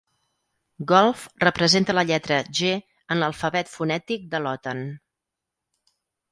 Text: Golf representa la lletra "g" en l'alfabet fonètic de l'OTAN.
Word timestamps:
Golf 0.91 1.25
representa 1.43 1.95
la 1.97 2.05
lletra 2.13 2.39
"g" 2.61 2.73
en 3.17 3.21
l'alfabet 3.23 3.73
fonètic 3.77 4.27
de 4.35 4.43
l'OTAN. 4.47 4.85